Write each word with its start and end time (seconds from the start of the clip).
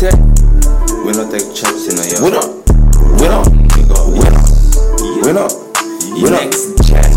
take. 0.00 0.16
We 1.04 1.12
don't 1.12 1.28
take 1.28 1.52
checks 1.52 1.92
in 1.92 2.00
a 2.00 2.04
year. 2.08 2.24
We 2.24 2.32
don't. 2.32 2.64
We 3.20 3.28
don't. 3.28 3.44
We 3.76 3.84
don't. 3.84 4.08
We 4.16 5.32
don't. 5.36 5.52
We 6.16 6.28
don't. 6.32 6.56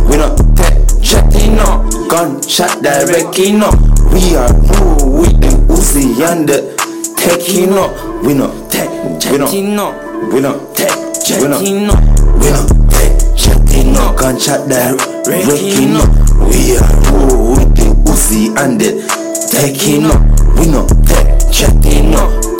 We 0.03 0.15
don't 0.19 0.35
take 0.59 0.83
chatting 1.01 1.55
no. 1.55 1.87
Gunshot 2.11 2.83
directly 2.83 3.53
no. 3.53 3.71
We 4.11 4.35
are 4.35 4.51
rule 4.51 5.23
with 5.23 5.39
the 5.39 5.55
Uzi 5.71 6.19
and 6.27 6.47
the 6.47 6.59
taking 7.15 7.69
no. 7.71 7.87
We 8.21 8.33
don't 8.35 8.69
take. 8.69 8.91
Chatting 9.21 9.75
no. 9.77 9.95
We 10.27 10.41
don't 10.41 10.75
take. 10.75 10.91
Chatting 11.23 11.87
no. 11.87 11.95
We 12.35 12.51
don't 12.51 12.67
take 12.91 13.15
chatting 13.39 13.93
no. 13.93 14.13
Gunshot 14.19 14.67
directly 14.67 15.85
no. 15.87 16.03
We 16.51 16.75
are 16.75 16.91
rule 17.15 17.55
with 17.55 17.71
the 17.79 17.95
Uzi 18.11 18.51
and 18.59 18.75
the 18.75 18.91
taking 19.49 20.03
no. 20.03 20.19
We 20.59 20.67
don't 20.69 20.91
take 21.07 21.31
chatting. 21.49 22.02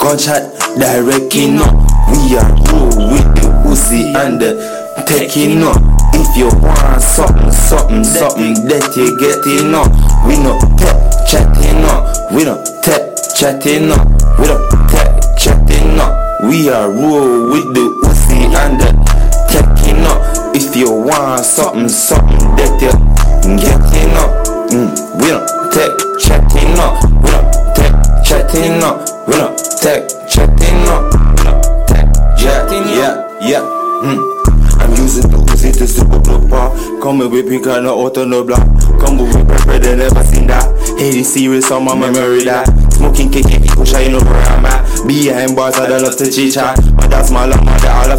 Gunshot 0.04 0.52
directly 0.78 1.48
no. 1.50 1.64
We 2.12 2.36
are 2.36 2.52
rule 2.68 3.08
with 3.08 3.24
the 3.40 3.48
Uzi 3.64 4.12
and 4.14 4.38
the 4.38 4.52
taking 5.08 5.60
no. 5.60 5.72
If 6.12 6.36
you 6.36 6.52
want 6.60 7.00
something, 7.00 7.50
something, 7.50 8.04
something 8.04 8.52
that 8.68 8.84
you 9.00 9.16
get 9.16 9.40
it 9.48 9.64
no. 9.64 9.80
We 10.28 10.36
no 10.36 10.60
take 10.76 11.00
chatting 11.24 11.80
no. 11.80 12.04
We 12.36 12.44
don't 12.44 12.60
take 12.84 13.16
chatting 13.32 13.88
no. 13.88 13.96
We 14.36 14.44
don't 14.44 14.68
take 14.92 15.24
chatting 15.40 15.96
no. 15.96 16.12
We 16.50 16.68
are 16.68 16.92
rule 16.92 17.48
with 17.48 17.72
the 17.72 17.88
Uzi 18.04 18.52
and 18.60 18.76
the 18.76 18.92
taking 19.48 20.02
no. 20.04 20.20
If 20.52 20.76
you 20.76 20.92
want 20.92 21.46
something, 21.46 21.88
something 21.88 22.44
that 22.60 22.76
you 22.76 22.92
get 23.56 23.80
it 23.80 24.08
no. 24.12 24.24
Mm, 24.68 24.92
we 25.16 25.28
don't 25.32 25.48
take 25.72 25.96
chatting 26.20 26.76
no. 26.76 26.92
We 27.24 27.30
don't 27.32 27.48
take 27.72 27.96
chatting 28.22 28.78
no. 28.78 29.00
We 29.26 29.32
don't 29.40 29.73
no. 29.84 30.96
We 31.04 31.44
don't 31.44 31.62
chatting 32.38 32.84
no. 32.84 32.94
Yeah, 32.96 33.38
yeah. 33.40 33.60
Mm. 34.00 34.18
I'm 34.80 34.90
using 34.96 35.30
the 35.30 35.36
Uzi 35.36 35.76
to 35.76 35.86
super 35.86 36.20
block 36.20 36.48
bar. 36.48 36.70
Coming 37.02 37.30
with 37.30 37.48
pink 37.48 37.66
and 37.66 37.86
out 37.86 38.16
on 38.16 38.30
the 38.30 38.42
block. 38.42 38.64
Combo 39.00 39.24
with 39.24 39.46
pepper, 39.46 39.78
they 39.78 39.96
never 39.96 40.22
seen 40.24 40.46
that. 40.46 40.64
Hey, 40.98 41.10
this 41.10 41.34
serious 41.34 41.70
on 41.70 41.84
my 41.84 41.94
memory 41.94 42.44
that. 42.44 42.66
Smoking 42.94 43.30
cake, 43.30 43.44
push 43.72 43.92
I 43.94 44.08
know 44.08 44.20
where 44.20 44.42
I'm 44.56 44.64
at. 44.64 45.06
Behind 45.06 45.54
bars, 45.56 45.76
I 45.76 45.88
don't 45.88 46.02
love 46.02 46.16
to 46.16 46.30
chit 46.30 46.54
chat. 46.54 46.78
My 46.94 47.06
dad's 47.06 47.30
my 47.30 47.44
love, 47.44 47.64
my 47.64 47.76
dad, 47.78 48.10
I 48.10 48.13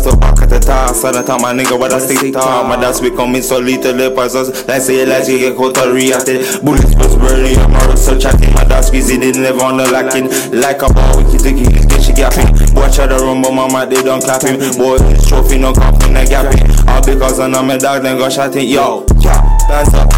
top. 1.05 1.13
So 1.13 1.21
the 1.21 1.27
time 1.27 1.41
my 1.41 1.53
nigga, 1.53 1.77
what 1.77 1.93
I 1.93 1.99
stick 1.99 2.33
top. 2.33 2.67
My 2.67 2.75
dad's 2.75 3.01
becoming 3.01 3.41
so 3.41 3.59
little, 3.59 3.93
the 3.93 4.11
parcels. 4.11 4.67
Like 4.67 4.81
say, 4.81 5.05
like 5.05 5.27
you 5.27 5.39
get 5.39 5.57
caught 5.57 5.77
or 5.77 5.93
reacted. 5.93 6.63
Bullets 6.63 6.95
was 6.95 7.15
burning, 7.15 7.57
I'm 7.57 7.73
already 7.73 7.97
so 7.97 8.17
chatting. 8.17 8.53
My 8.53 8.63
dad's 8.63 8.87
squeezing, 8.87 9.21
it 9.23 9.37
never 9.37 9.63
on 9.63 9.77
the 9.77 9.85
lacking. 9.91 10.29
Like 10.51 10.81
a 10.81 10.89
ball, 10.91 11.17
we 11.17 11.31
keep 11.31 11.41
taking 11.41 11.69
his 11.69 11.85
bitch, 11.85 12.07
she 12.07 12.13
gapping. 12.13 12.49
Watch 12.75 12.99
out 12.99 13.09
the 13.09 13.17
rumble, 13.17 13.51
mama, 13.51 13.85
they 13.85 14.01
don't 14.01 14.23
clap 14.23 14.41
him. 14.41 14.57
Boy, 14.77 14.97
his 15.13 15.27
trophy, 15.27 15.57
no 15.59 15.73
from 15.73 16.13
the 16.13 16.25
gapping. 16.25 16.65
All 16.87 17.05
because 17.05 17.39
I 17.39 17.47
know 17.47 17.63
my 17.63 17.77
dog, 17.77 18.03
then 18.03 18.17
go 18.17 18.29
shotting. 18.29 18.67
Yo, 18.67 19.05
yeah, 19.19 19.41
bands 19.67 19.93
up, 19.93 20.09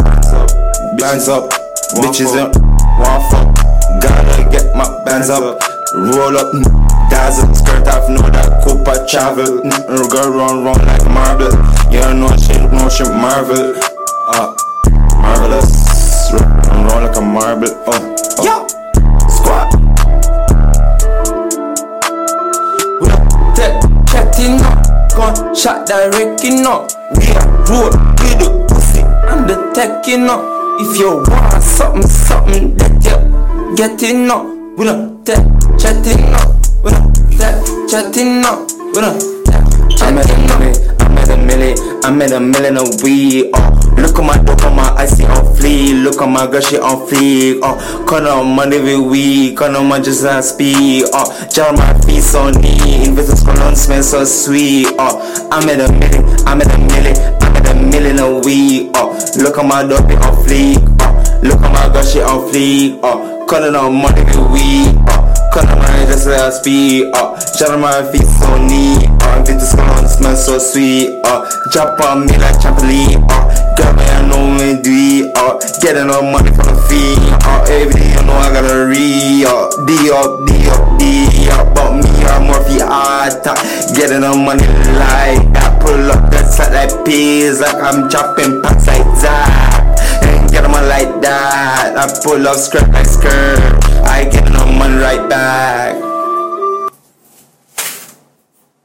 bands 0.00 0.32
up, 0.32 0.98
bands 0.98 1.28
up. 1.28 1.50
Bitches 2.00 2.38
in 2.38 2.46
one 3.02 3.20
fuck. 3.28 3.50
Gotta 4.00 4.48
get 4.50 4.74
my 4.76 4.86
bands 5.04 5.28
up. 5.28 5.60
Roll 5.92 6.38
up, 6.38 6.54
dazzle, 7.10 7.54
skirt 7.54 7.86
off, 7.88 8.08
know 8.08 8.22
that 8.30 8.62
Cooper 8.64 9.04
travel. 9.06 9.60
Mm, 9.62 10.10
Girl 10.10 10.30
run, 10.30 10.64
run 10.64 10.78
like 10.86 11.04
marble. 11.10 11.52
You 11.90 12.00
know 12.14 12.30
shit, 12.38 12.62
no 12.72 12.88
shit, 12.88 13.08
marvel. 13.10 13.74
Uh, 14.30 14.54
marvelous. 15.20 16.30
Run, 16.32 16.86
run 16.86 17.02
like 17.04 17.16
a 17.16 17.20
marble. 17.20 17.68
Oh, 17.86 18.14
oh. 18.38 18.44
Yo, 18.46 18.54
squad. 19.28 19.74
We 23.00 23.08
don't 23.08 23.56
take 23.56 23.76
chatting 24.10 24.56
no. 24.62 24.70
Gun 25.16 25.54
shot 25.54 25.86
directly 25.86 26.50
no. 26.62 26.86
We 27.18 27.26
are 27.34 27.48
road 27.68 27.94
with 28.22 28.38
the 28.38 28.48
pussy 28.68 29.02
and 29.02 29.48
the 29.50 29.56
taking 29.74 30.24
no. 30.26 30.46
If 30.80 30.96
you 30.98 31.16
want 31.28 31.62
something, 31.62 32.02
something 32.08 32.74
that 32.76 33.04
you 33.04 33.76
getting 33.76 34.30
up. 34.30 34.46
We 34.78 34.84
don't 34.86 35.24
take 35.26 35.44
chatting 35.78 36.29
no. 36.29 36.29
Take 37.90 38.04
chatting 38.04 38.40
no. 38.40 38.66
We 38.94 39.00
don't 39.02 39.18
take 39.18 40.02
I'm 40.02 40.18
at 40.18 40.24
a 40.24 40.28
chatting 40.28 40.46
no. 40.46 40.54
milli, 40.62 41.02
I'm 41.02 41.18
at 41.18 41.28
a 41.28 41.34
milli, 41.34 42.04
I'm 42.04 42.22
at 42.22 42.32
a 42.32 42.40
million 42.40 42.76
of 42.78 43.02
weed. 43.02 43.50
Oh, 43.52 43.94
look 43.98 44.16
at 44.16 44.24
my 44.24 44.38
dope 44.38 44.62
on 44.62 44.72
oh, 44.72 44.76
my 44.76 44.94
icy 44.94 45.24
on 45.24 45.44
fleek. 45.56 46.04
Look 46.04 46.22
at 46.22 46.28
my 46.28 46.46
girl, 46.46 46.60
she 46.60 46.78
on 46.78 47.08
fleek. 47.08 47.58
Oh, 47.62 48.04
cut 48.08 48.26
on 48.26 48.54
money 48.54 48.76
every 48.76 48.98
week, 48.98 49.56
cut 49.56 49.74
on 49.74 49.88
my 49.88 50.00
just 50.00 50.24
on 50.24 50.42
speed. 50.42 51.04
Oh, 51.12 51.48
jar 51.52 51.72
my 51.72 51.92
feet 52.06 52.22
so 52.22 52.50
neat, 52.50 53.08
investors 53.08 53.42
cologne 53.42 53.74
smell 53.74 54.02
so 54.02 54.24
sweet. 54.24 54.86
Oh, 54.98 55.48
I'm 55.50 55.68
at 55.68 55.80
a 55.80 55.92
million, 55.92 56.24
I'm 56.46 56.60
at 56.60 56.72
a 56.72 56.78
million, 56.78 57.16
I'm 57.42 57.56
at 57.56 57.70
a 57.70 57.74
million 57.74 58.20
of 58.20 58.44
weed. 58.44 58.90
Oh, 58.94 59.18
look 59.38 59.58
at 59.58 59.66
my 59.66 59.82
dope 59.82 60.06
on 60.22 60.34
fleek. 60.46 60.78
Oh, 61.02 61.40
look 61.42 61.60
at 61.60 61.72
my 61.72 61.92
girl, 61.92 62.04
she 62.04 62.20
on 62.20 62.48
fleek. 62.50 63.00
Oh, 63.02 63.44
cut 63.48 63.74
on 63.74 63.94
money 63.94 64.20
every 64.20 64.42
week. 64.52 64.94
Oh, 65.10 65.50
cut 65.52 65.68
on 65.68 65.78
my 65.78 65.90
just 66.06 66.26
on 66.28 66.52
speed. 66.52 67.10
Oh, 67.14 67.29
jar 67.60 67.76
my 67.76 68.00
feet 68.10 68.24
so 68.24 68.56
neat. 68.56 69.04
Oh, 69.20 69.36
investors 69.36 69.76
cologne 69.76 70.08
smell 70.08 70.34
so 70.34 70.56
sweet. 70.56 71.20
Oh, 71.28 71.44
drop 71.70 72.00
on 72.00 72.24
me 72.24 72.32
like 72.40 72.56
trampoline. 72.56 73.20
Oh, 73.28 73.44
girl, 73.76 73.92
man, 73.92 74.08
I 74.08 74.28
know 74.32 74.48
me 74.48 74.80
do 74.80 74.88
it. 74.88 75.32
Oh, 75.36 75.60
uh. 75.60 75.80
getting 75.84 76.08
all 76.08 76.24
money 76.24 76.48
from 76.56 76.72
the 76.72 76.76
fee. 76.88 77.20
Oh, 77.44 77.60
every 77.68 78.00
day 78.00 78.16
you 78.16 78.22
know 78.24 78.32
I 78.32 78.48
gotta 78.48 78.88
re. 78.88 79.44
Oh, 79.44 79.68
D 79.84 80.08
up, 80.08 80.40
D 80.48 80.72
up, 80.72 80.96
D 80.96 81.04
up. 81.52 81.68
But 81.76 82.00
me, 82.00 82.08
I'm 82.32 82.48
more 82.48 82.64
for 82.64 82.80
art. 82.80 83.44
Getting 83.92 84.24
all 84.24 84.40
money 84.40 84.64
like 84.96 85.44
that. 85.52 85.76
Pull 85.84 86.08
up 86.16 86.32
that 86.32 86.48
side 86.48 86.72
like 86.72 87.04
peas. 87.04 87.60
Like 87.60 87.76
I'm 87.76 88.08
dropping 88.08 88.62
packs 88.62 88.88
like 88.88 89.04
that. 89.20 90.00
And 90.24 90.50
get 90.50 90.64
'em 90.64 90.72
on 90.72 90.88
like 90.88 91.20
that. 91.20 91.92
I 91.92 92.08
pull 92.24 92.40
up 92.48 92.56
skirt 92.56 92.88
like 92.88 93.04
skirt. 93.04 93.60
I 94.08 94.24
get 94.24 94.48
no 94.48 94.64
money 94.64 94.96
right 94.96 95.28
back. 95.28 96.09